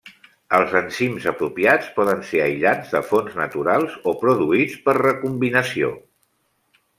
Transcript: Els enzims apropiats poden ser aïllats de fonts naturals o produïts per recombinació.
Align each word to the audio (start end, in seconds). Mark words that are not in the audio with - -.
Els 0.59 0.71
enzims 0.77 1.27
apropiats 1.31 1.91
poden 1.97 2.23
ser 2.29 2.41
aïllats 2.45 2.95
de 2.95 3.01
fonts 3.09 3.37
naturals 3.41 3.99
o 4.13 4.15
produïts 4.25 4.81
per 4.89 4.97
recombinació. 5.01 5.93